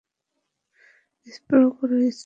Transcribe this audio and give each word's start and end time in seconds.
Spray 1.27 1.59
করো, 1.77 1.97
spray. 1.99 2.19